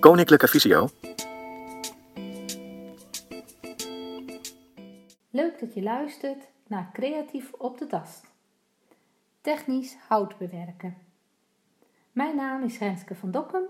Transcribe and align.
Koninklijke 0.00 0.48
Visio. 0.48 0.88
Leuk 5.30 5.60
dat 5.60 5.74
je 5.74 5.82
luistert 5.82 6.44
naar 6.66 6.90
Creatief 6.92 7.52
op 7.52 7.78
de 7.78 7.86
Tast. 7.86 8.24
Technisch 9.40 9.96
hout 10.08 10.38
bewerken. 10.38 10.96
Mijn 12.12 12.36
naam 12.36 12.62
is 12.62 12.78
Renske 12.78 13.14
van 13.14 13.30
Dokkum. 13.30 13.62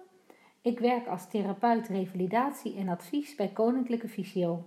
Ik 0.61 0.79
werk 0.79 1.07
als 1.07 1.29
therapeut 1.29 1.89
revalidatie 1.89 2.77
en 2.77 2.89
advies 2.89 3.35
bij 3.35 3.49
Koninklijke 3.49 4.09
Visio. 4.09 4.65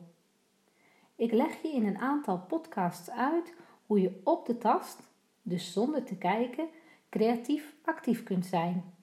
Ik 1.16 1.32
leg 1.32 1.62
je 1.62 1.72
in 1.72 1.88
een 1.88 1.98
aantal 1.98 2.40
podcasts 2.48 3.10
uit 3.10 3.54
hoe 3.86 4.02
je 4.02 4.22
op 4.24 4.46
de 4.46 4.58
tast, 4.58 5.00
dus 5.42 5.74
zonder 5.74 6.04
te 6.04 6.16
kijken, 6.16 6.68
creatief 7.10 7.74
actief 7.86 8.24
kunt 8.24 8.46
zijn. 8.46 8.98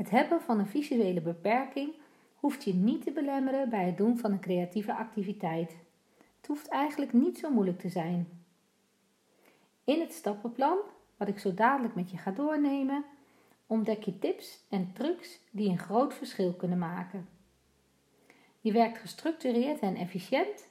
Het 0.00 0.10
hebben 0.10 0.40
van 0.40 0.58
een 0.58 0.66
visuele 0.66 1.20
beperking 1.20 1.92
hoeft 2.34 2.64
je 2.64 2.74
niet 2.74 3.02
te 3.02 3.10
belemmeren 3.10 3.68
bij 3.68 3.84
het 3.84 3.96
doen 3.96 4.18
van 4.18 4.32
een 4.32 4.40
creatieve 4.40 4.94
activiteit. 4.94 5.76
Het 6.36 6.46
hoeft 6.46 6.68
eigenlijk 6.68 7.12
niet 7.12 7.38
zo 7.38 7.50
moeilijk 7.50 7.78
te 7.78 7.88
zijn. 7.88 8.28
In 9.84 10.00
het 10.00 10.12
stappenplan, 10.12 10.78
wat 11.16 11.28
ik 11.28 11.38
zo 11.38 11.54
dadelijk 11.54 11.94
met 11.94 12.10
je 12.10 12.16
ga 12.16 12.30
doornemen, 12.30 13.04
ontdek 13.66 14.02
je 14.02 14.18
tips 14.18 14.64
en 14.68 14.92
trucs 14.92 15.40
die 15.50 15.68
een 15.68 15.78
groot 15.78 16.14
verschil 16.14 16.52
kunnen 16.52 16.78
maken. 16.78 17.28
Je 18.60 18.72
werkt 18.72 18.98
gestructureerd 18.98 19.80
en 19.80 19.96
efficiënt. 19.96 20.68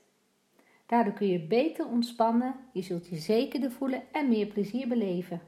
Daardoor 0.85 1.13
kun 1.13 1.27
je 1.27 1.39
beter 1.39 1.87
ontspannen, 1.87 2.55
je 2.73 2.81
zult 2.81 3.07
je 3.07 3.15
zekerder 3.15 3.71
voelen 3.71 4.01
en 4.11 4.29
meer 4.29 4.47
plezier 4.47 4.87
beleven. 4.87 5.41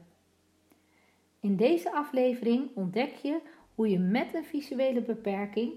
In 1.40 1.56
deze 1.56 1.92
aflevering 1.92 2.70
ontdek 2.74 3.14
je 3.14 3.40
hoe 3.82 3.90
je 3.90 3.98
met 3.98 4.34
een 4.34 4.44
visuele 4.44 5.02
beperking 5.02 5.72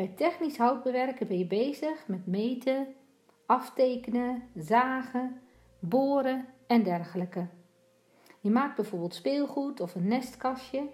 Bij 0.02 0.14
technisch 0.16 0.58
houtbewerken 0.58 1.28
ben 1.28 1.38
je 1.38 1.48
bezig 1.48 2.08
met 2.08 2.28
meten, 2.28 2.88
aftekenen, 3.46 4.44
zagen, 4.56 5.42
boren 5.80 6.46
en 6.68 6.84
dergelijke. 6.84 7.48
Je 8.40 8.50
maakt 8.50 8.76
bijvoorbeeld 8.76 9.14
speelgoed 9.14 9.80
of 9.80 9.96
een 9.96 10.08
nestkastje. 10.08 10.90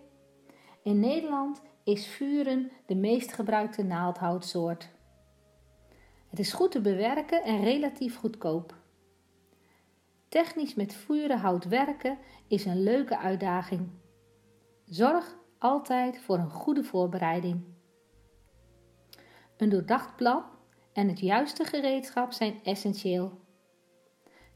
In 0.83 0.99
Nederland 0.99 1.61
is 1.83 2.08
vuren 2.08 2.72
de 2.86 2.95
meest 2.95 3.33
gebruikte 3.33 3.83
naaldhoutsoort. 3.83 4.89
Het 6.30 6.39
is 6.39 6.53
goed 6.53 6.71
te 6.71 6.81
bewerken 6.81 7.44
en 7.44 7.64
relatief 7.64 8.17
goedkoop. 8.17 8.75
Technisch 10.30 10.75
met 10.75 10.94
vurenhout 10.94 11.66
werken 11.66 12.17
is 12.47 12.66
een 12.66 12.83
leuke 12.83 13.17
uitdaging. 13.17 13.89
Zorg 14.86 15.38
altijd 15.58 16.19
voor 16.19 16.38
een 16.38 16.52
goede 16.52 16.83
voorbereiding. 16.83 17.77
Een 19.58 19.69
doordacht 19.69 20.16
plan 20.16 20.44
en 20.94 21.08
het 21.08 21.19
juiste 21.19 21.63
gereedschap 21.63 22.31
zijn 22.31 22.59
essentieel. 22.63 23.31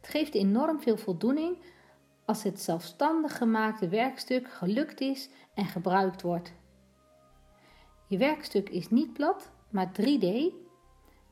Het 0.02 0.10
geeft 0.10 0.34
enorm 0.34 0.82
veel 0.82 0.98
voldoening 0.98 1.58
als 2.26 2.44
het 2.44 2.62
zelfstandig 2.62 3.38
gemaakte 3.38 3.88
werkstuk 3.88 4.52
gelukt 4.52 5.02
is 5.02 5.30
en 5.54 5.66
gebruikt 5.66 6.22
wordt. 6.22 6.54
Je 8.08 8.18
werkstuk 8.18 8.70
is 8.70 8.90
niet 8.90 9.14
plat, 9.14 9.52
maar 9.70 9.92
3D. 10.02 10.54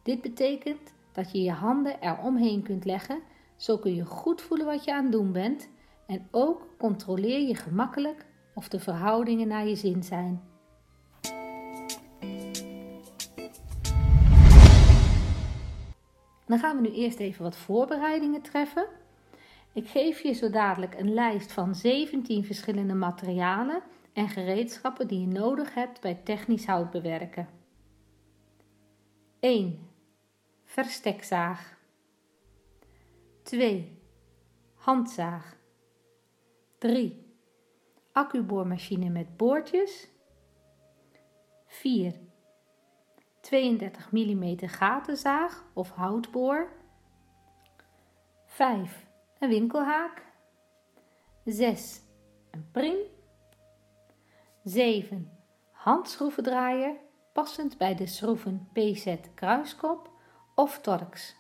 Dit 0.03 0.21
betekent 0.21 0.93
dat 1.13 1.31
je 1.31 1.41
je 1.41 1.51
handen 1.51 2.01
eromheen 2.01 2.63
kunt 2.63 2.85
leggen, 2.85 3.21
zo 3.55 3.77
kun 3.77 3.95
je 3.95 4.05
goed 4.05 4.41
voelen 4.41 4.65
wat 4.65 4.83
je 4.83 4.93
aan 4.93 5.03
het 5.03 5.11
doen 5.11 5.31
bent 5.31 5.69
en 6.07 6.27
ook 6.31 6.67
controleer 6.77 7.47
je 7.47 7.55
gemakkelijk 7.55 8.25
of 8.53 8.69
de 8.69 8.79
verhoudingen 8.79 9.47
naar 9.47 9.67
je 9.67 9.75
zin 9.75 10.03
zijn. 10.03 10.48
Dan 16.49 16.59
gaan 16.59 16.75
we 16.75 16.81
nu 16.81 16.95
eerst 16.95 17.19
even 17.19 17.43
wat 17.43 17.57
voorbereidingen 17.57 18.41
treffen. 18.41 18.87
Ik 19.73 19.87
geef 19.87 20.21
je 20.21 20.33
zo 20.33 20.49
dadelijk 20.49 20.99
een 20.99 21.13
lijst 21.13 21.51
van 21.51 21.75
17 21.75 22.45
verschillende 22.45 22.93
materialen 22.93 23.81
en 24.13 24.29
gereedschappen 24.29 25.07
die 25.07 25.19
je 25.19 25.27
nodig 25.27 25.73
hebt 25.73 26.01
bij 26.01 26.13
technisch 26.23 26.65
hout 26.65 26.91
bewerken. 26.91 27.49
1. 29.39 29.87
Verstekzaag. 30.63 31.77
2. 33.43 34.01
Handzaag. 34.73 35.57
3. 36.77 37.35
Accuboormachine 38.11 39.09
met 39.09 39.37
boordjes. 39.37 40.07
4. 41.67 42.28
32 43.49 44.11
mm 44.11 44.67
gatenzaag 44.67 45.63
of 45.73 45.91
houtboor. 45.91 46.71
5. 48.45 49.05
Een 49.39 49.49
winkelhaak. 49.49 50.25
6. 51.45 52.01
Een 52.51 52.67
prim. 52.71 52.97
7. 54.63 55.31
Handschroevendraaier 55.71 56.95
passend 57.33 57.77
bij 57.77 57.95
de 57.95 58.07
schroeven 58.07 58.69
PZ 58.73 59.15
kruiskop 59.33 60.09
of 60.55 60.79
Torx. 60.81 61.35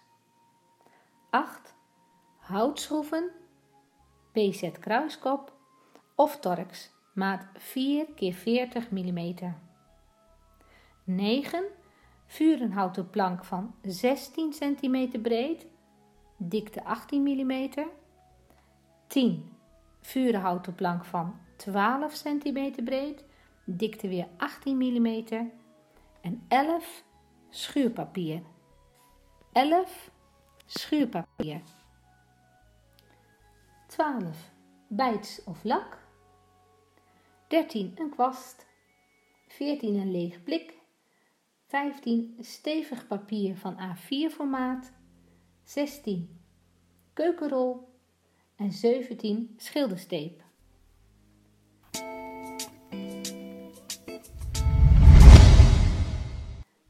8. 1.29 1.75
Houtschroeven 2.37 3.31
PZ 4.31 4.71
kruiskop 4.79 5.53
of 6.15 6.39
Torx 6.39 6.91
maat 7.13 7.47
4 7.53 8.05
x 8.15 8.35
40 8.37 8.91
mm. 8.91 9.35
9 11.03 11.77
vurenhouten 12.29 13.09
plank 13.09 13.43
van 13.45 13.75
16 13.81 14.51
cm 14.51 15.21
breed, 15.21 15.67
dikte 16.37 16.83
18 16.83 17.23
mm. 17.23 17.69
10 19.07 19.57
vurenhouten 20.01 20.75
plank 20.75 21.05
van 21.05 21.39
12 21.55 22.21
cm 22.21 22.83
breed, 22.83 23.23
dikte 23.65 24.07
weer 24.07 24.27
18 24.37 24.77
mm. 24.77 25.07
En 26.21 26.45
11 26.47 27.03
schuurpapier. 27.49 28.41
11 29.51 30.11
schuurpapier. 30.65 31.61
12 33.87 34.51
bijts 34.87 35.43
of 35.43 35.63
lak. 35.63 35.97
13 37.47 37.93
een 37.95 38.09
kwast. 38.09 38.67
14 39.47 39.95
een 39.95 40.11
leeg 40.11 40.43
blik 40.43 40.78
15 41.69 42.35
stevig 42.39 43.07
papier 43.07 43.57
van 43.57 43.75
A4 43.75 44.33
formaat, 44.33 44.91
16 45.63 46.39
keukenrol 47.13 47.93
en 48.55 48.71
17 48.71 49.53
schildersteep. 49.57 50.43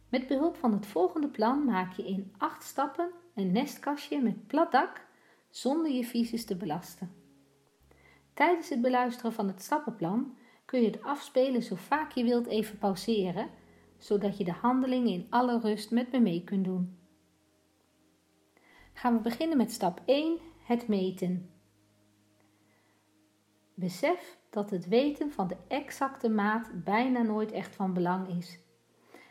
Met 0.09 0.27
behulp 0.27 0.55
van 0.55 0.73
het 0.73 0.85
volgende 0.85 1.27
plan 1.27 1.63
maak 1.65 1.93
je 1.93 2.05
in 2.05 2.33
8 2.37 2.63
stappen 2.63 3.11
een 3.35 3.51
nestkastje 3.51 4.21
met 4.21 4.47
plat 4.47 4.71
dak 4.71 5.05
zonder 5.49 5.91
je 5.91 6.03
visus 6.03 6.45
te 6.45 6.55
belasten. 6.55 7.11
Tijdens 8.33 8.69
het 8.69 8.81
beluisteren 8.81 9.33
van 9.33 9.47
het 9.47 9.61
stappenplan 9.61 10.37
kun 10.65 10.81
je 10.81 10.87
het 10.87 11.03
afspelen 11.03 11.63
zo 11.63 11.75
vaak 11.75 12.11
je 12.11 12.23
wilt 12.23 12.47
even 12.47 12.77
pauzeren 12.77 13.49
zodat 13.99 14.37
je 14.37 14.43
de 14.43 14.51
handeling 14.51 15.07
in 15.07 15.27
alle 15.29 15.59
rust 15.59 15.91
met 15.91 16.11
me 16.11 16.19
mee 16.19 16.43
kunt 16.43 16.65
doen. 16.65 16.97
Gaan 18.93 19.13
we 19.13 19.21
beginnen 19.21 19.57
met 19.57 19.71
stap 19.71 20.01
1, 20.05 20.37
het 20.63 20.87
meten. 20.87 21.49
Besef 23.73 24.37
dat 24.49 24.69
het 24.69 24.87
weten 24.87 25.31
van 25.31 25.47
de 25.47 25.57
exacte 25.67 26.29
maat 26.29 26.83
bijna 26.83 27.21
nooit 27.21 27.51
echt 27.51 27.75
van 27.75 27.93
belang 27.93 28.27
is. 28.37 28.59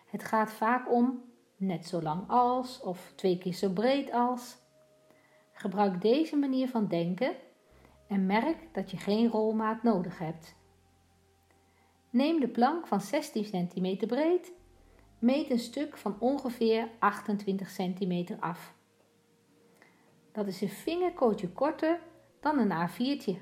Het 0.07 0.25
gaat 0.25 0.53
vaak 0.53 0.91
om 0.91 1.23
net 1.57 1.87
zo 1.87 2.03
lang 2.03 2.29
als 2.29 2.81
of 2.81 3.13
twee 3.15 3.39
keer 3.39 3.55
zo 3.55 3.71
breed 3.71 4.13
als. 4.13 4.57
Gebruik 5.53 6.01
deze 6.01 6.37
manier 6.37 6.69
van 6.69 6.87
denken 6.87 7.37
en 8.07 8.27
merk 8.27 8.69
dat 8.73 8.91
je 8.91 8.97
geen 8.97 9.29
rolmaat 9.29 9.83
nodig 9.83 10.19
hebt. 10.19 10.57
Neem 12.11 12.41
de 12.41 12.49
plank 12.49 12.87
van 12.87 13.01
16 13.01 13.43
cm 13.43 14.07
breed 14.07 14.53
Meet 15.19 15.51
een 15.51 15.59
stuk 15.59 15.97
van 15.97 16.17
ongeveer 16.19 16.89
28 16.99 17.75
cm 17.77 18.37
af. 18.41 18.75
dat 20.33 20.47
is 20.47 20.61
een 20.61 20.69
vingerkootje 20.69 21.49
korter 21.49 22.01
dan 22.41 22.59
een 22.59 22.89
A4'tje. 22.89 23.37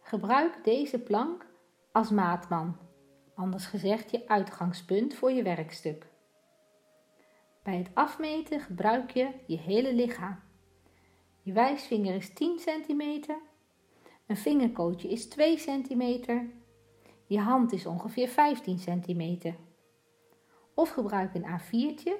Gebruik 0.00 0.64
deze 0.64 0.98
plank 0.98 1.46
als 1.92 2.10
maatman, 2.10 2.76
anders 3.34 3.66
gezegd 3.66 4.10
je 4.10 4.28
uitgangspunt 4.28 5.14
voor 5.14 5.32
je 5.32 5.42
werkstuk. 5.42 6.06
Bij 7.62 7.76
het 7.76 7.90
afmeten 7.94 8.60
gebruik 8.60 9.10
je 9.10 9.30
je 9.46 9.58
hele 9.58 9.94
lichaam. 9.94 10.40
Je 11.42 11.52
wijsvinger 11.52 12.14
is 12.14 12.32
10 12.32 12.56
cm, 12.56 13.22
een 14.26 14.36
vingerkootje 14.36 15.08
is 15.08 15.28
2 15.28 15.56
cm, 15.56 16.20
je 17.26 17.40
hand 17.40 17.72
is 17.72 17.86
ongeveer 17.86 18.28
15 18.28 18.76
cm. 18.76 19.52
Of 20.80 20.90
gebruik 20.90 21.34
een 21.34 21.60
A4'tje, 21.60 22.12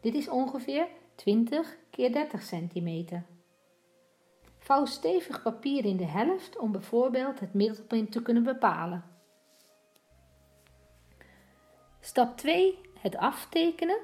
dit 0.00 0.14
is 0.14 0.28
ongeveer 0.28 0.88
20 1.14 1.76
keer 1.90 2.12
30 2.12 2.48
cm. 2.48 3.20
Vouw 4.58 4.84
stevig 4.84 5.42
papier 5.42 5.84
in 5.84 5.96
de 5.96 6.06
helft 6.06 6.58
om 6.58 6.72
bijvoorbeeld 6.72 7.40
het 7.40 7.54
middelpunt 7.54 8.12
te 8.12 8.22
kunnen 8.22 8.42
bepalen. 8.42 9.04
Stap 12.00 12.36
2. 12.36 12.78
Het 13.00 13.16
aftekenen. 13.16 13.98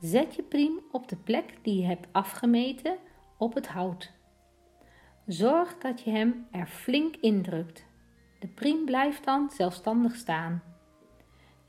Zet 0.00 0.34
je 0.34 0.42
priem 0.42 0.80
op 0.92 1.08
de 1.08 1.16
plek 1.16 1.58
die 1.62 1.80
je 1.80 1.86
hebt 1.86 2.08
afgemeten 2.12 2.98
op 3.38 3.54
het 3.54 3.68
hout. 3.68 4.12
Zorg 5.26 5.78
dat 5.78 6.00
je 6.00 6.10
hem 6.10 6.46
er 6.50 6.66
flink 6.66 7.16
indrukt. 7.16 7.86
De 8.38 8.48
priem 8.48 8.84
blijft 8.84 9.24
dan 9.24 9.50
zelfstandig 9.50 10.16
staan. 10.16 10.69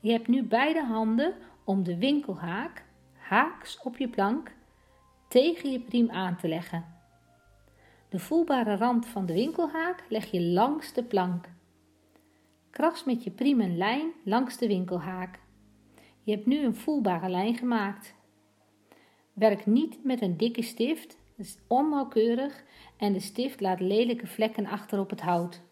Je 0.02 0.12
hebt 0.12 0.28
nu 0.28 0.42
beide 0.42 0.84
handen 0.84 1.34
om 1.64 1.82
de 1.82 1.98
winkelhaak 1.98 2.84
haaks 3.12 3.80
op 3.82 3.96
je 3.96 4.08
plank 4.08 4.52
tegen 5.28 5.70
je 5.70 5.80
priem 5.80 6.10
aan 6.10 6.36
te 6.36 6.48
leggen. 6.48 6.84
De 8.08 8.18
voelbare 8.18 8.76
rand 8.76 9.06
van 9.06 9.26
de 9.26 9.32
winkelhaak 9.32 10.04
leg 10.08 10.30
je 10.30 10.42
langs 10.42 10.92
de 10.92 11.04
plank. 11.04 11.48
Kras 12.70 13.04
met 13.04 13.24
je 13.24 13.30
priem 13.30 13.60
een 13.60 13.76
lijn 13.76 14.12
langs 14.24 14.58
de 14.58 14.66
winkelhaak. 14.66 15.38
Je 16.22 16.32
hebt 16.32 16.46
nu 16.46 16.64
een 16.64 16.76
voelbare 16.76 17.28
lijn 17.28 17.56
gemaakt. 17.56 18.14
Werk 19.32 19.66
niet 19.66 20.04
met 20.04 20.22
een 20.22 20.36
dikke 20.36 20.62
stift, 20.62 21.18
dat 21.36 21.46
is 21.46 21.58
onnauwkeurig 21.66 22.64
en 22.96 23.12
de 23.12 23.20
stift 23.20 23.60
laat 23.60 23.80
lelijke 23.80 24.26
vlekken 24.26 24.66
achter 24.66 25.00
op 25.00 25.10
het 25.10 25.20
hout. 25.20 25.62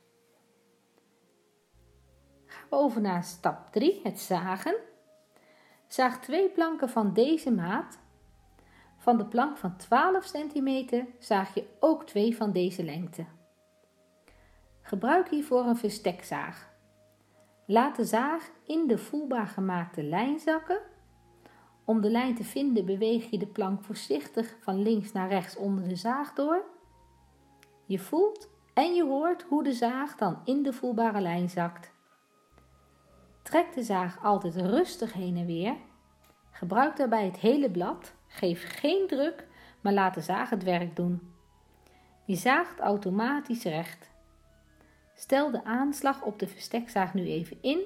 Over 2.73 3.23
stap 3.23 3.73
3, 3.73 4.01
het 4.03 4.21
zagen. 4.21 4.75
Zaag 5.87 6.21
twee 6.21 6.49
planken 6.49 6.89
van 6.89 7.13
deze 7.13 7.51
maat. 7.51 7.99
Van 8.97 9.19
de 9.19 9.27
plank 9.27 9.57
van 9.57 9.77
12 9.77 10.31
cm 10.31 11.05
zaag 11.19 11.55
je 11.55 11.65
ook 11.81 12.07
twee 12.07 12.37
van 12.37 12.53
deze 12.53 12.85
lengte. 12.85 13.25
Gebruik 14.83 15.29
hiervoor 15.29 15.67
een 15.67 15.77
verstekzaag. 15.77 16.71
Laat 17.67 17.97
de 17.97 18.05
zaag 18.05 18.51
in 18.67 18.87
de 18.87 18.99
voelbaar 18.99 19.47
gemaakte 19.47 20.03
lijn 20.03 20.39
zakken. 20.39 20.81
Om 21.85 22.01
de 22.01 22.11
lijn 22.11 22.35
te 22.35 22.45
vinden 22.45 22.85
beweeg 22.85 23.31
je 23.31 23.39
de 23.39 23.47
plank 23.47 23.85
voorzichtig 23.85 24.57
van 24.61 24.83
links 24.83 25.13
naar 25.13 25.29
rechts 25.29 25.57
onder 25.57 25.89
de 25.89 25.97
zaag 25.97 26.33
door. 26.33 26.65
Je 27.87 27.99
voelt 27.99 28.49
en 28.75 28.95
je 28.95 29.05
hoort 29.05 29.43
hoe 29.43 29.63
de 29.63 29.73
zaag 29.73 30.17
dan 30.17 30.41
in 30.45 30.63
de 30.63 30.73
voelbare 30.73 31.21
lijn 31.21 31.49
zakt. 31.49 31.99
Trek 33.51 33.75
de 33.75 33.83
zaag 33.83 34.25
altijd 34.25 34.57
rustig 34.57 35.13
heen 35.13 35.37
en 35.37 35.47
weer. 35.47 35.75
Gebruik 36.51 36.97
daarbij 36.97 37.25
het 37.25 37.37
hele 37.37 37.71
blad. 37.71 38.15
Geef 38.27 38.81
geen 38.81 39.07
druk, 39.07 39.47
maar 39.81 39.93
laat 39.93 40.15
de 40.15 40.21
zaag 40.21 40.51
het 40.51 40.63
werk 40.63 40.97
doen. 40.97 41.33
Je 42.25 42.35
zaagt 42.35 42.81
automatisch 42.81 43.65
recht. 43.65 44.11
Stel 45.15 45.51
de 45.51 45.65
aanslag 45.65 46.23
op 46.23 46.39
de 46.39 46.47
verstekzaag 46.49 47.15
nu 47.15 47.27
even 47.27 47.59
in 47.61 47.81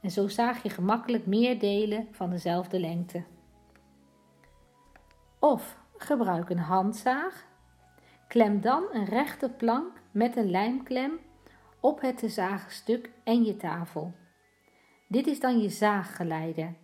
en 0.00 0.10
zo 0.10 0.28
zaag 0.28 0.62
je 0.62 0.70
gemakkelijk 0.70 1.26
meer 1.26 1.58
delen 1.58 2.08
van 2.10 2.30
dezelfde 2.30 2.80
lengte. 2.80 3.24
Of 5.38 5.78
gebruik 5.96 6.50
een 6.50 6.58
handzaag. 6.58 7.44
Klem 8.28 8.60
dan 8.60 8.84
een 8.92 9.06
rechte 9.06 9.48
plank 9.48 10.00
met 10.10 10.36
een 10.36 10.50
lijmklem 10.50 11.18
op 11.80 12.00
het 12.00 12.18
te 12.18 12.28
zagen 12.28 12.70
stuk 12.70 13.10
en 13.22 13.44
je 13.44 13.56
tafel. 13.56 14.22
Dit 15.14 15.26
is 15.26 15.40
dan 15.40 15.58
je 15.60 15.68
zaaggeleider. 15.68 16.74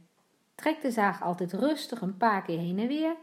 Trek 0.54 0.80
de 0.80 0.90
zaag 0.90 1.22
altijd 1.22 1.52
rustig 1.52 2.00
een 2.00 2.16
paar 2.16 2.42
keer 2.42 2.58
heen 2.58 2.78
en 2.78 2.86
weer. 2.86 3.16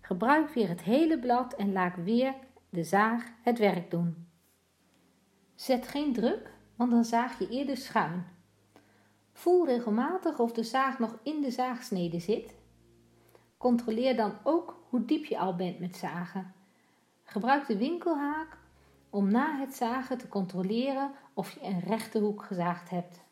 Gebruik 0.00 0.50
weer 0.50 0.68
het 0.68 0.82
hele 0.82 1.18
blad 1.18 1.54
en 1.54 1.72
laat 1.72 1.96
weer 1.96 2.34
de 2.70 2.84
zaag 2.84 3.24
het 3.42 3.58
werk 3.58 3.90
doen. 3.90 4.28
Zet 5.54 5.88
geen 5.88 6.12
druk, 6.12 6.50
want 6.76 6.90
dan 6.90 7.04
zaag 7.04 7.38
je 7.38 7.48
eerder 7.48 7.76
schuin. 7.76 8.26
Voel 9.32 9.66
regelmatig 9.66 10.38
of 10.38 10.52
de 10.52 10.62
zaag 10.62 10.98
nog 10.98 11.18
in 11.22 11.40
de 11.40 11.50
zaagsnede 11.50 12.18
zit. 12.18 12.54
Controleer 13.56 14.16
dan 14.16 14.32
ook 14.42 14.86
hoe 14.88 15.04
diep 15.04 15.24
je 15.24 15.38
al 15.38 15.56
bent 15.56 15.78
met 15.78 15.96
zagen. 15.96 16.54
Gebruik 17.24 17.66
de 17.66 17.76
winkelhaak 17.76 18.58
om 19.10 19.30
na 19.30 19.58
het 19.58 19.74
zagen 19.74 20.18
te 20.18 20.28
controleren 20.28 21.10
of 21.34 21.50
je 21.50 21.62
een 21.62 21.80
rechte 21.80 22.18
hoek 22.18 22.42
gezaagd 22.42 22.90
hebt. 22.90 23.24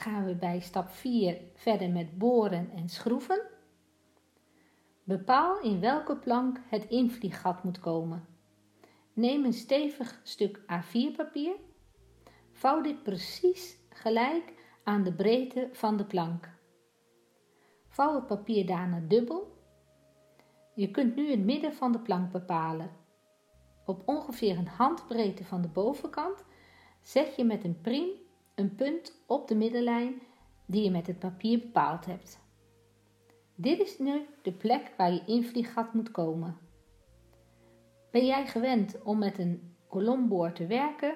Gaan 0.00 0.24
we 0.24 0.34
bij 0.34 0.60
stap 0.60 0.90
4 0.90 1.40
verder 1.54 1.90
met 1.90 2.18
boren 2.18 2.70
en 2.70 2.88
schroeven. 2.88 3.42
Bepaal 5.04 5.60
in 5.60 5.80
welke 5.80 6.16
plank 6.16 6.60
het 6.68 6.88
invlieggat 6.88 7.64
moet 7.64 7.80
komen. 7.80 8.26
Neem 9.12 9.44
een 9.44 9.52
stevig 9.52 10.20
stuk 10.22 10.60
A4 10.60 11.16
papier. 11.16 11.54
Vouw 12.52 12.80
dit 12.80 13.02
precies 13.02 13.76
gelijk 13.88 14.54
aan 14.84 15.02
de 15.02 15.12
breedte 15.12 15.68
van 15.72 15.96
de 15.96 16.04
plank. 16.04 16.48
Vouw 17.88 18.14
het 18.14 18.26
papier 18.26 18.66
daarna 18.66 19.00
dubbel. 19.08 19.56
Je 20.74 20.90
kunt 20.90 21.16
nu 21.16 21.30
het 21.30 21.44
midden 21.44 21.74
van 21.74 21.92
de 21.92 22.00
plank 22.00 22.32
bepalen. 22.32 22.90
Op 23.84 24.02
ongeveer 24.06 24.58
een 24.58 24.68
handbreedte 24.68 25.44
van 25.44 25.62
de 25.62 25.68
bovenkant 25.68 26.44
zet 27.02 27.36
je 27.36 27.44
met 27.44 27.64
een 27.64 27.80
priem 27.80 28.28
een 28.54 28.74
punt 28.74 29.22
op 29.26 29.48
de 29.48 29.54
middenlijn 29.54 30.22
die 30.66 30.82
je 30.82 30.90
met 30.90 31.06
het 31.06 31.18
papier 31.18 31.58
bepaald 31.58 32.06
hebt. 32.06 32.40
Dit 33.54 33.80
is 33.80 33.98
nu 33.98 34.26
de 34.42 34.52
plek 34.52 34.92
waar 34.96 35.12
je 35.12 35.24
invlieggat 35.26 35.94
moet 35.94 36.10
komen. 36.10 36.56
Ben 38.10 38.26
jij 38.26 38.46
gewend 38.46 39.02
om 39.02 39.18
met 39.18 39.38
een 39.38 39.76
kolomboor 39.88 40.52
te 40.52 40.66
werken? 40.66 41.14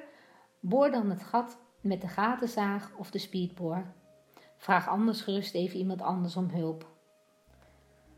Boor 0.61 0.91
dan 0.91 1.11
het 1.11 1.23
gat 1.23 1.59
met 1.81 2.01
de 2.01 2.09
gatenzaag 2.09 2.97
of 2.97 3.11
de 3.11 3.19
speedboor. 3.19 3.93
Vraag 4.57 4.89
anders 4.89 5.21
gerust 5.21 5.55
even 5.55 5.79
iemand 5.79 6.03
anders 6.03 6.37
om 6.37 6.49
hulp. 6.49 6.93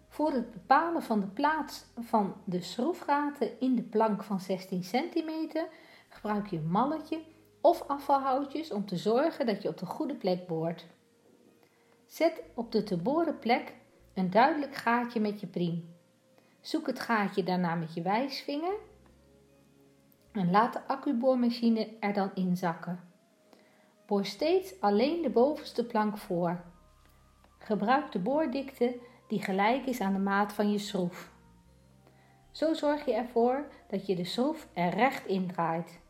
Voor 0.09 0.33
het 0.33 0.51
bepalen 0.51 1.03
van 1.03 1.21
de 1.21 1.27
plaats 1.27 1.87
van 1.99 2.35
de 2.45 2.61
schroefgaten 2.61 3.61
in 3.61 3.75
de 3.75 3.83
plank 3.83 4.23
van 4.23 4.41
16 4.41 4.81
cm 4.81 5.31
gebruik 6.09 6.47
je 6.47 6.57
een 6.57 6.71
malletje 6.71 7.21
of 7.67 7.83
afvalhoutjes 7.89 8.71
om 8.71 8.87
te 8.87 8.97
zorgen 8.97 9.47
dat 9.47 9.63
je 9.63 9.69
op 9.69 9.79
de 9.79 9.87
goede 9.87 10.15
plek 10.15 10.47
boort. 10.47 10.87
Zet 12.07 12.43
op 12.55 12.73
de 12.73 12.83
te 12.83 12.97
boren 12.97 13.39
plek 13.39 13.75
een 14.15 14.31
duidelijk 14.31 14.75
gaatje 14.75 15.21
met 15.21 15.41
je 15.41 15.47
priem. 15.47 15.95
Zoek 16.61 16.87
het 16.87 17.01
gaatje 17.01 17.43
daarna 17.43 17.75
met 17.75 17.95
je 17.95 18.03
wijsvinger 18.03 18.75
en 20.33 20.51
laat 20.51 20.73
de 20.73 20.87
accuboormachine 20.87 21.89
er 22.01 22.13
dan 22.13 22.31
in 22.35 22.57
zakken. 22.57 23.01
Boor 24.07 24.25
steeds 24.25 24.81
alleen 24.81 25.23
de 25.23 25.31
bovenste 25.31 25.87
plank 25.87 26.19
voor. 26.19 26.65
Gebruik 27.59 28.13
de 28.13 28.19
boordikte 28.19 28.99
die 29.29 29.43
gelijk 29.43 29.87
is 29.87 30.01
aan 30.01 30.13
de 30.13 30.19
maat 30.19 30.53
van 30.53 30.71
je 30.71 30.79
schroef. 30.79 31.31
Zo 32.51 32.75
zorg 32.75 33.05
je 33.05 33.15
ervoor 33.15 33.67
dat 33.89 34.07
je 34.07 34.17
de 34.17 34.25
schroef 34.25 34.69
er 34.73 34.91
recht 34.91 35.27
in 35.27 35.47
draait 35.47 36.05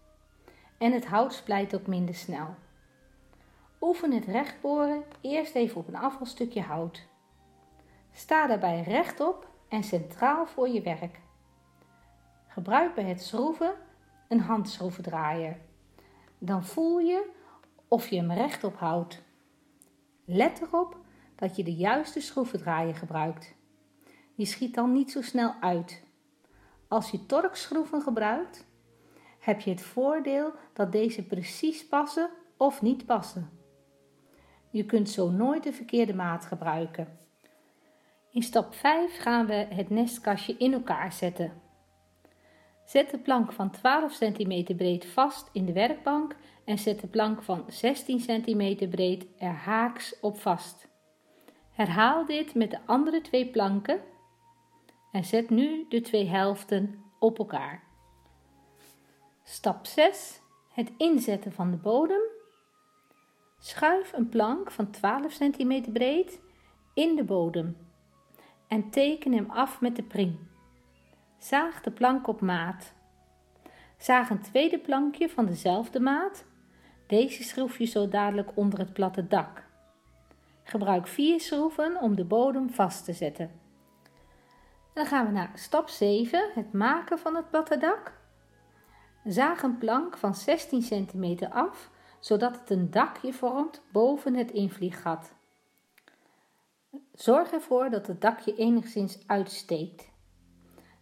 en 0.78 0.92
het 0.92 1.06
hout 1.06 1.34
splijt 1.34 1.74
ook 1.74 1.86
minder 1.86 2.14
snel. 2.14 2.54
Oefen 3.80 4.12
het 4.12 4.24
rechtboren 4.24 5.04
eerst 5.20 5.54
even 5.54 5.76
op 5.76 5.88
een 5.88 5.96
afvalstukje 5.96 6.62
hout. 6.62 7.06
Sta 8.12 8.46
daarbij 8.46 8.82
rechtop 8.82 9.48
en 9.68 9.82
centraal 9.82 10.46
voor 10.46 10.68
je 10.68 10.82
werk. 10.82 11.20
Gebruik 12.48 12.94
bij 12.94 13.04
het 13.04 13.22
schroeven 13.22 13.74
een 14.28 14.40
handschroevendraaier. 14.40 15.56
Dan 16.38 16.64
voel 16.64 16.98
je 16.98 17.30
of 17.88 18.08
je 18.08 18.16
hem 18.16 18.32
rechtop 18.32 18.76
houdt. 18.76 19.22
Let 20.24 20.62
erop 20.62 20.96
dat 21.34 21.56
je 21.56 21.64
de 21.64 21.74
juiste 21.74 22.20
schroevendraaier 22.20 22.94
gebruikt. 22.94 23.54
Je 24.34 24.44
schiet 24.44 24.74
dan 24.74 24.92
niet 24.92 25.10
zo 25.10 25.22
snel 25.22 25.54
uit. 25.60 26.02
Als 26.88 27.10
je 27.10 27.26
torkschroeven 27.26 28.02
gebruikt, 28.02 28.65
heb 29.46 29.60
je 29.60 29.70
het 29.70 29.82
voordeel 29.82 30.52
dat 30.72 30.92
deze 30.92 31.26
precies 31.26 31.86
passen 31.86 32.30
of 32.56 32.82
niet 32.82 33.06
passen. 33.06 33.50
Je 34.70 34.84
kunt 34.84 35.10
zo 35.10 35.30
nooit 35.30 35.62
de 35.62 35.72
verkeerde 35.72 36.14
maat 36.14 36.44
gebruiken. 36.44 37.18
In 38.30 38.42
stap 38.42 38.74
5 38.74 39.18
gaan 39.18 39.46
we 39.46 39.54
het 39.54 39.90
nestkastje 39.90 40.56
in 40.56 40.72
elkaar 40.72 41.12
zetten. 41.12 41.52
Zet 42.84 43.10
de 43.10 43.18
plank 43.18 43.52
van 43.52 43.70
12 43.70 44.18
cm 44.18 44.76
breed 44.76 45.06
vast 45.06 45.48
in 45.52 45.64
de 45.64 45.72
werkbank 45.72 46.36
en 46.64 46.78
zet 46.78 47.00
de 47.00 47.06
plank 47.06 47.42
van 47.42 47.64
16 47.68 48.18
cm 48.18 48.88
breed 48.88 49.26
er 49.38 49.54
haaks 49.54 50.20
op 50.20 50.38
vast. 50.38 50.88
Herhaal 51.70 52.26
dit 52.26 52.54
met 52.54 52.70
de 52.70 52.78
andere 52.86 53.20
twee 53.20 53.46
planken 53.50 54.00
en 55.12 55.24
zet 55.24 55.50
nu 55.50 55.86
de 55.88 56.00
twee 56.00 56.26
helften 56.26 57.04
op 57.18 57.38
elkaar. 57.38 57.85
Stap 59.48 59.86
6. 59.86 60.40
Het 60.72 60.92
inzetten 60.96 61.52
van 61.52 61.70
de 61.70 61.76
bodem. 61.76 62.20
Schuif 63.58 64.12
een 64.12 64.28
plank 64.28 64.70
van 64.70 64.90
12 64.90 65.38
cm 65.38 65.92
breed 65.92 66.40
in 66.94 67.16
de 67.16 67.24
bodem 67.24 67.76
en 68.68 68.90
teken 68.90 69.32
hem 69.32 69.50
af 69.50 69.80
met 69.80 69.96
de 69.96 70.02
priem. 70.02 70.48
Zaag 71.38 71.80
de 71.80 71.90
plank 71.90 72.26
op 72.26 72.40
maat. 72.40 72.92
Zaag 73.98 74.30
een 74.30 74.42
tweede 74.42 74.78
plankje 74.78 75.28
van 75.28 75.46
dezelfde 75.46 76.00
maat. 76.00 76.44
Deze 77.06 77.42
schroef 77.42 77.78
je 77.78 77.84
zo 77.84 78.08
dadelijk 78.08 78.50
onder 78.54 78.78
het 78.78 78.92
platte 78.92 79.26
dak. 79.26 79.64
Gebruik 80.62 81.06
vier 81.06 81.40
schroeven 81.40 82.00
om 82.00 82.16
de 82.16 82.24
bodem 82.24 82.70
vast 82.70 83.04
te 83.04 83.12
zetten. 83.12 83.50
Dan 84.92 85.06
gaan 85.06 85.26
we 85.26 85.32
naar 85.32 85.50
stap 85.54 85.88
7, 85.88 86.50
het 86.54 86.72
maken 86.72 87.18
van 87.18 87.34
het 87.34 87.50
platte 87.50 87.78
dak. 87.78 88.24
Zaag 89.26 89.62
een 89.62 89.78
plank 89.78 90.16
van 90.16 90.34
16 90.34 90.80
cm 90.80 91.44
af, 91.50 91.90
zodat 92.20 92.58
het 92.60 92.70
een 92.70 92.90
dakje 92.90 93.32
vormt 93.32 93.82
boven 93.92 94.34
het 94.34 94.50
invlieggat. 94.50 95.34
Zorg 97.14 97.52
ervoor 97.52 97.90
dat 97.90 98.06
het 98.06 98.20
dakje 98.20 98.54
enigszins 98.54 99.18
uitsteekt. 99.26 100.08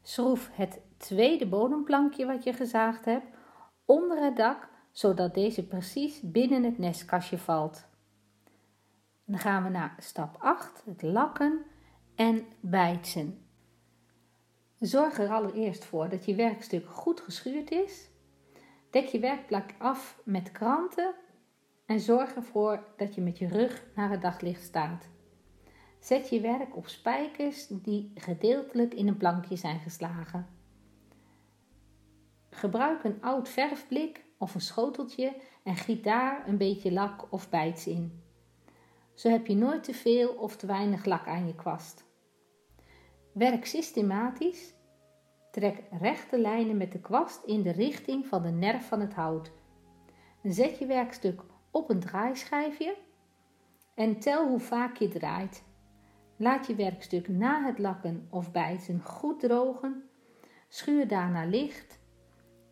Schroef 0.03 0.51
het 0.53 0.81
tweede 0.97 1.47
bodemplankje 1.47 2.27
wat 2.27 2.45
je 2.45 2.53
gezaagd 2.53 3.05
hebt 3.05 3.27
onder 3.85 4.23
het 4.23 4.37
dak, 4.37 4.69
zodat 4.91 5.35
deze 5.35 5.67
precies 5.67 6.21
binnen 6.23 6.63
het 6.63 6.79
nestkastje 6.79 7.39
valt. 7.39 7.87
Dan 9.25 9.39
gaan 9.39 9.63
we 9.63 9.69
naar 9.69 9.95
stap 9.99 10.37
8, 10.39 10.83
het 10.87 11.03
lakken 11.03 11.65
en 12.15 12.47
bijtsen. 12.61 13.47
Zorg 14.79 15.19
er 15.19 15.31
allereerst 15.31 15.85
voor 15.85 16.09
dat 16.09 16.25
je 16.25 16.35
werkstuk 16.35 16.89
goed 16.89 17.21
geschuurd 17.21 17.71
is. 17.71 18.13
Dek 18.95 19.07
je 19.07 19.19
werkplak 19.19 19.75
af 19.79 20.21
met 20.25 20.53
kranten 20.53 21.15
en 21.87 22.01
zorg 22.01 22.35
ervoor 22.35 22.85
dat 22.97 23.15
je 23.15 23.21
met 23.21 23.39
je 23.39 23.49
rug 23.49 23.85
naar 23.95 24.11
het 24.11 24.23
daglicht 24.23 24.63
staat. 24.63 25.09
Zet 26.01 26.29
je 26.29 26.41
werk 26.41 26.77
op 26.77 26.89
spijkers 26.89 27.67
die 27.69 28.13
gedeeltelijk 28.15 28.95
in 28.95 29.09
een 29.09 29.17
plankje 29.17 29.57
zijn 29.57 29.81
geslagen. 29.81 30.47
Gebruik 32.51 33.05
een 33.05 33.23
oud 33.23 33.49
verfblik 33.49 34.25
of 34.39 34.55
een 34.55 34.61
schoteltje 34.61 35.37
en 35.63 35.77
giet 35.77 36.05
daar 36.05 36.49
een 36.49 36.59
beetje 36.59 36.93
lak 36.93 37.33
of 37.33 37.51
bijts 37.51 37.87
in. 37.87 38.23
Zo 39.15 39.29
heb 39.29 39.47
je 39.47 39.57
nooit 39.57 39.85
te 39.85 39.95
veel 39.95 40.29
of 40.29 40.57
te 40.57 40.67
weinig 40.67 41.05
lak 41.05 41.27
aan 41.27 41.47
je 41.47 41.55
kwast. 41.55 42.05
Werk 43.33 43.67
systematisch. 43.67 44.74
Trek 45.55 45.83
rechte 45.91 46.39
lijnen 46.39 46.77
met 46.77 46.93
de 46.93 47.01
kwast 47.01 47.45
in 47.45 47.63
de 47.63 47.71
richting 47.71 48.27
van 48.27 48.43
de 48.43 48.51
nerf 48.51 48.89
van 48.89 49.01
het 49.01 49.15
hout. 49.15 49.53
Zet 50.43 50.79
je 50.79 50.87
werkstuk 50.87 51.43
op 51.71 51.91
een 51.91 52.01
draaischijfje 52.01 52.97
en 53.95 54.19
tel 54.19 54.49
hoe 54.49 54.61
vaak 54.61 54.97
je 54.97 55.09
draait. 55.09 55.65
Laat 56.37 56.67
je 56.67 56.75
werkstuk 56.75 57.29
na 57.29 57.65
het 57.65 57.79
lakken 57.79 58.27
of 58.31 58.53
bijten 58.53 59.01
goed 59.01 59.41
drogen. 59.41 60.09
Schuur 60.69 61.09
daarna 61.09 61.45
licht 61.45 62.01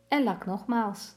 en 0.08 0.22
lak 0.22 0.46
nogmaals. 0.46 1.16